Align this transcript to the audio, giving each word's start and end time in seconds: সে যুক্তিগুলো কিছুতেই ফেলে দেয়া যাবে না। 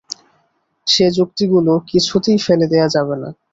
সে 0.87 1.05
যুক্তিগুলো 1.11 1.73
কিছুতেই 1.89 2.37
ফেলে 2.45 2.65
দেয়া 2.71 2.87
যাবে 2.95 3.15
না। 3.21 3.29